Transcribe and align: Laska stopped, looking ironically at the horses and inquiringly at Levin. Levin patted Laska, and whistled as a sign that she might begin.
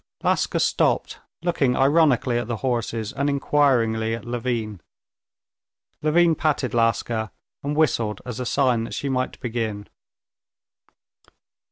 Laska 0.23 0.59
stopped, 0.59 1.19
looking 1.43 1.75
ironically 1.75 2.39
at 2.39 2.47
the 2.47 2.55
horses 2.65 3.13
and 3.13 3.29
inquiringly 3.29 4.15
at 4.15 4.25
Levin. 4.25 4.81
Levin 6.01 6.33
patted 6.33 6.73
Laska, 6.73 7.31
and 7.61 7.75
whistled 7.75 8.19
as 8.25 8.39
a 8.39 8.45
sign 8.47 8.83
that 8.85 8.95
she 8.95 9.09
might 9.09 9.39
begin. 9.41 9.87